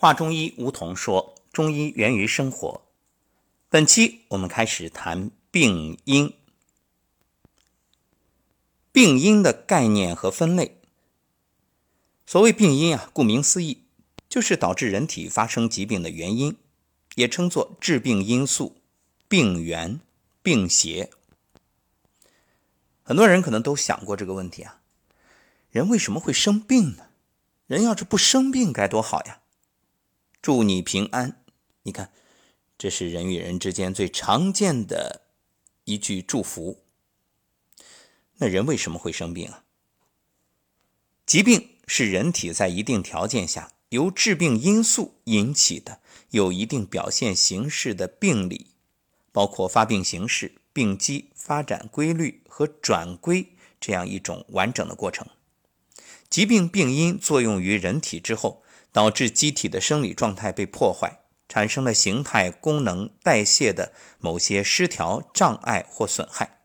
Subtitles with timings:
[0.00, 2.82] 话中医梧桐说：“中医源于生活。”
[3.68, 6.32] 本期我们开始谈病因。
[8.92, 10.80] 病因的概念和分类。
[12.24, 13.82] 所谓病因啊，顾名思义，
[14.28, 16.56] 就是导致人体发生疾病的原因，
[17.16, 18.76] 也称作致病因素、
[19.26, 19.98] 病源、
[20.44, 21.10] 病邪。
[23.02, 24.80] 很多人可能都想过这个问题啊：
[25.72, 27.08] 人为什么会生病呢？
[27.66, 29.40] 人要是不生病该多好呀！
[30.40, 31.42] 祝你平安。
[31.82, 32.12] 你看，
[32.76, 35.22] 这是人与人之间最常见的
[35.84, 36.84] 一句祝福。
[38.36, 39.64] 那人为什么会生病啊？
[41.26, 48.68] 疾病是人体在一定条件下由致病因素引起的，有一定表现形式的病理，
[49.32, 55.26] 包括发病形式、病机、发展规律和转归这样一种完整的过程。
[56.30, 58.62] 疾病病因作用于人体之后。
[58.98, 66.58] 导致机体的生理状态被破坏，产生了形态、功能、代谢的某些失调、障碍或损害。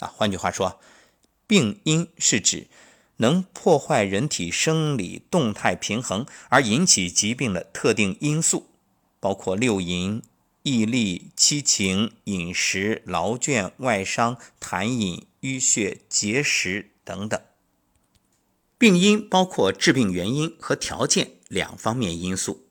[0.00, 0.78] 啊，换句话说，
[1.46, 2.68] 病因是指
[3.16, 8.66] 能破坏人体生理动态平衡而引起疾病的特定因素，
[9.18, 10.20] 包括六淫、
[10.64, 17.40] 毅力、七情、饮食、劳倦、外伤、痰饮、淤血、结石等等。
[18.76, 21.30] 病因包括致病原因和条件。
[21.52, 22.66] 两方面因素，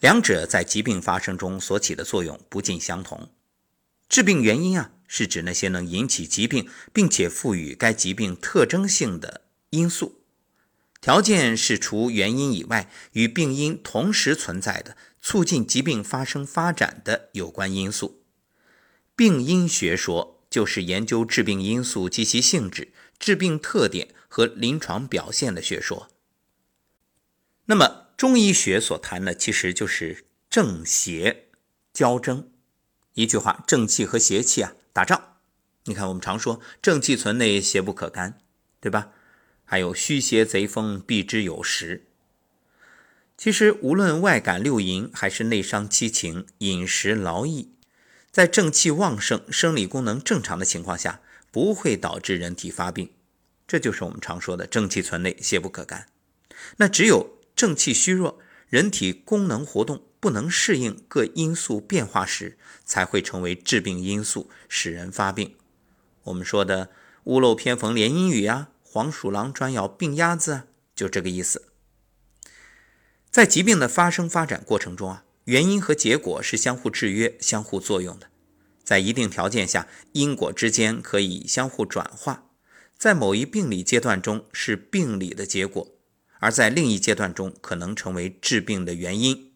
[0.00, 3.30] 两者在疾病发生中所起的作用不尽相同。
[4.08, 10.16] 致病原因啊，是指那些能引起疾病并且赋予该疾病特征性的因素；
[11.00, 18.24] 条件是除原因以外，与病因同时存在的、促进疾病发生发展的有关因素。
[19.14, 26.08] 病因学说就是研究致病因素及其性质、致病特点和临床表现的学说。
[27.66, 31.44] 那么，中医学所谈的其实就是正邪
[31.92, 32.50] 交争。
[33.14, 35.36] 一句话，正气和邪气啊打仗。
[35.84, 38.38] 你看，我们常说正气存内，邪不可干，
[38.80, 39.12] 对吧？
[39.64, 42.04] 还有虚邪贼风，避之有时。
[43.36, 47.72] 其实，无论外感六淫，还是内伤七情、饮食劳逸，
[48.30, 51.20] 在正气旺盛、生理功能正常的情况下，
[51.50, 53.10] 不会导致人体发病。
[53.66, 56.08] 这就是我们常说的正气存内，邪不可干。
[56.76, 58.38] 那只有正气虚弱，
[58.70, 62.56] 人体功能活动不能适应各因素变化时，
[62.86, 65.56] 才会成为致病因素，使人发病。
[66.22, 66.88] 我们说的
[67.24, 71.66] “屋漏偏逢连阴雨”啊，“黄鼠狼专咬病鸭子”啊，就这个意思。
[73.30, 78.28] 在疾病的发生发展过程中啊，原因和结果是相互制约、相互作用的。
[78.82, 82.46] 在一定条件下，因果之间可以相互转化。
[82.96, 85.99] 在某一病理阶段中，是病理的结果。
[86.40, 89.52] 而在另一阶段中，可能成为致病的原因，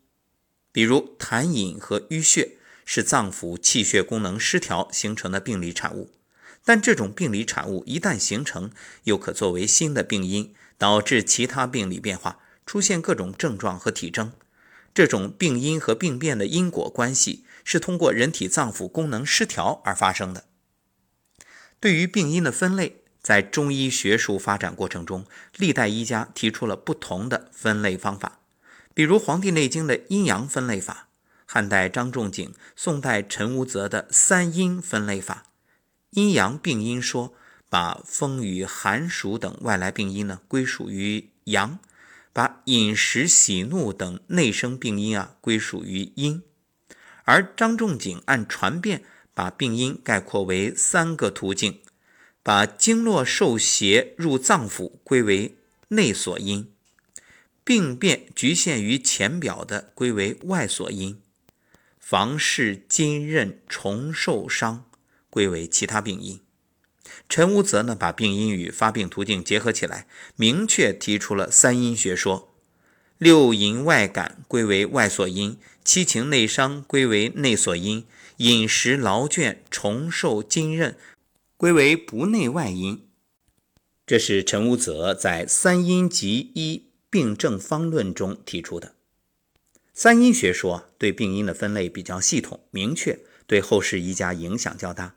[0.71, 6.12] 比如痰饮和淤血是脏腑气血功能失调形成的病理产物，
[6.62, 8.71] 但这种病理产物一旦形成，
[9.05, 14.33] 又可作为新的病因，导致其他病理变化，出现各种症状和体征。
[14.93, 20.44] 这种病因和病变的因果关系是通过人体脏腑功能失调而发生的。
[21.81, 23.04] 对于病因的分类。
[23.25, 25.25] 在中医学术发展过程中，
[25.57, 28.41] 历代医家提出了不同的分类方法，
[28.93, 31.09] 比如《黄帝内经》的阴阳分类法，
[31.47, 35.45] 汉代张仲景、宋代陈无泽的三阴分类法。
[36.11, 37.33] 阴阳病因说，
[37.71, 41.79] 把风雨寒暑等外来病因呢归属于阳，
[42.35, 46.43] 把饮食喜怒等内生病因啊归属于阴。
[47.25, 49.03] 而张仲景按传变，
[49.33, 51.81] 把病因概括为三个途径。
[52.44, 55.56] 把经络受邪入脏腑归为
[55.88, 56.71] 内所因，
[57.65, 61.19] 病变局限于浅表的归为外所因，
[61.99, 64.84] 房事筋韧重受伤
[65.31, 66.38] 归为其他病因。
[67.31, 70.06] 陈无泽呢，把病因与发病途径结合起来，
[70.37, 72.55] 明确提出了三阴学说：
[73.16, 78.06] 六淫外感归为外所因，七情内伤归为内所因，
[78.37, 80.94] 饮食劳倦重受筋韧。
[81.64, 83.08] 归为不内外因，
[84.06, 88.94] 这是陈无泽在《三阴集医病症方论》中提出的。
[89.94, 95.16] 三阴学说对病因的分类比较系统明确，对后世医家影响较大。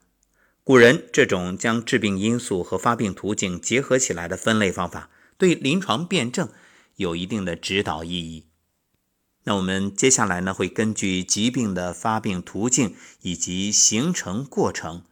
[0.63, 6.47] 古人这种将致病因素和发病途径结合起来的分类方法，对临床辩证
[6.95, 8.45] 有一定的指导意义。
[9.44, 15.03] 那我们接下来呢，会根据疾病的发病途径以及形成过程。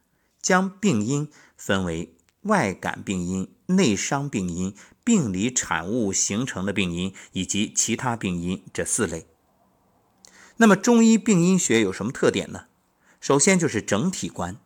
[0.45, 1.27] 将病因
[1.57, 2.13] 分为
[2.43, 9.25] 外感病因、内伤病因、病理产物形成的病因以及其他病因这四类。
[10.57, 12.65] 那么中医病因学有什么特点呢？
[13.19, 14.57] 首先就是整体观。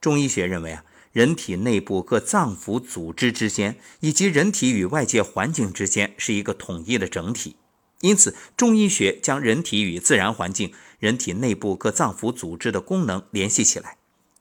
[0.00, 7.56] 中医学认为啊，人体内部各脏腑组织之间，以及人体与外界环境之间是一个统一的整体。
[8.02, 13.96] 因此，中医学将人体与自然环境、人体内部各脏腑组织的功能联系起来，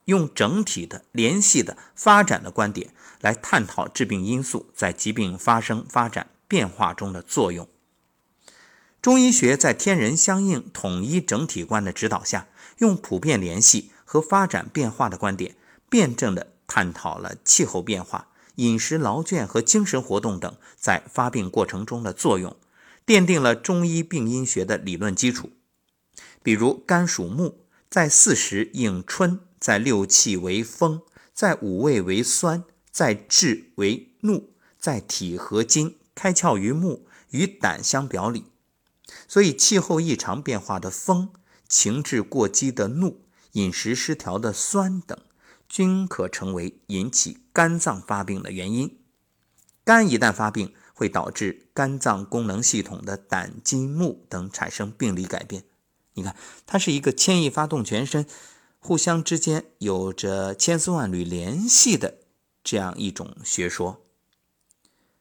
[0.08, 7.68] 用整体的、联系的、发展的观点来探讨致病因素在疾病发生、发展、变化中的作用。
[9.02, 12.48] 中医学在天人相应、统一整体观的指导下，
[12.80, 15.56] 用普遍联系和发展变化的观点，
[15.90, 22.56] 辩证地探讨了气候变化、饮食劳倦和精神活动等在发病过程中的作用。
[23.06, 25.52] 奠定了中医病因学的理论基础。
[26.44, 31.02] 比如，肝属木，在四时应春，在六气为风，
[31.34, 38.46] 在五味为酸，在志为怒，在体合金，开窍于目，与胆相表里。
[39.28, 41.30] 所以，气候异常变化的风、
[41.68, 43.22] 情志过激的怒、
[43.54, 45.18] 饮食失调的酸等，
[45.70, 49.00] 均可成为引起肝脏发病的原因。
[49.84, 55.64] 肝一旦发病，会导致肝脏功能系统的胆、筋、木等产生病理改变。
[56.14, 58.26] 你看，它是一个牵一发动全身，
[58.88, 62.20] 互相之间有着千丝万缕联系的
[62.64, 64.06] 这样一种学说。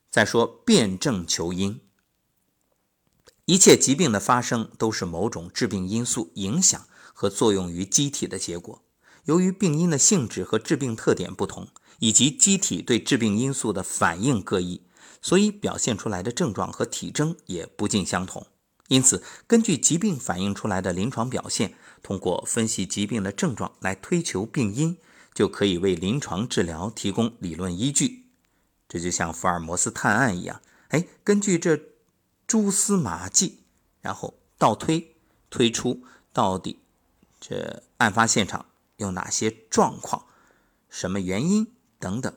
[0.09, 1.81] 再说辩证求因，
[3.45, 8.85] 一切疾病的发生都是某种致病因素影响和作用于机体的结果。
[9.25, 11.67] 由于病因的性质和致病特点不同，
[11.99, 14.83] 以及机体对致病因素的反应各异。
[15.21, 18.47] 所以表现出来的症状和体征也不尽相同，
[18.87, 21.75] 因此根据疾病反映出来的临床表现，
[22.07, 24.97] 通过分析疾病的症状来推求病因，
[25.35, 28.27] 就可以为临床治疗提供理论依据。
[28.89, 31.81] 这就像福尔摩斯探案一样，哎，根据这
[32.47, 33.65] 蛛丝马迹，
[34.01, 35.17] 然后倒推，
[35.51, 36.79] 推出到底
[37.41, 38.67] 这案发现场
[38.99, 40.27] 有哪些状况，
[40.89, 41.67] 什么原因
[41.99, 42.33] 等等。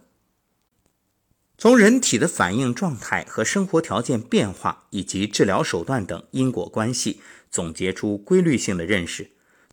[1.60, 7.22] 从人体的反应状态和生活条件变化，以及治疗手段等因果关系，
[7.52, 9.26] 总结出规律性的认识；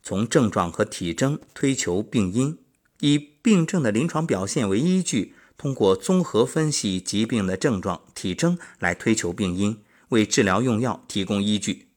[0.07, 2.57] 从症状和体征推求病因，
[3.01, 11.89] 以病症的临床表现为依据，通过综合分析疾病的症状、体征来推求病因，为治疗用药提供依据。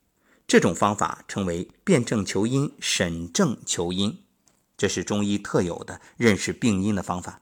[0.49, 4.19] 这种方法称为辨证求因、审证求因，
[4.77, 7.41] 这是中医特有的认识病因的方法。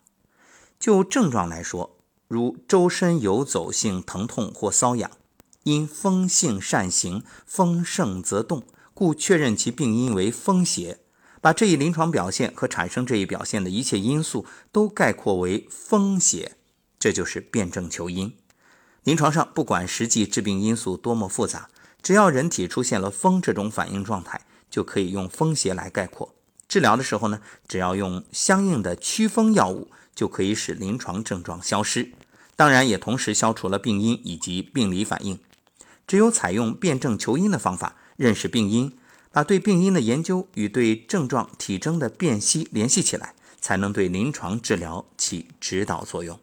[0.78, 5.10] 就症状来说，如周身游走性疼痛或瘙痒，
[5.62, 8.64] 因风性善行，风盛则动，
[8.98, 10.98] 故确认其病因为风邪。
[11.40, 16.56] 把这一临床表现和产生这一表现的一切因素都概括为风邪，
[16.98, 18.34] 这就是辨证求因。
[19.04, 21.68] 临床上，不管实际致病因素多么复杂，
[22.02, 26.34] 只要人体出现了风这种反应状态，就可以用风邪来概括。
[26.66, 29.92] 治疗的时候呢，只要用相应的驱风药物。
[30.18, 32.10] 就可以使临床症状消失，
[32.56, 35.38] 当然也同时消除了病因以及病理反应。
[36.08, 38.92] 只有采用辨证求因的方法，认识病因，
[39.30, 46.40] 把对病因的研究与对症状体征的辨析联系起来，才能对临床治疗起指导作用。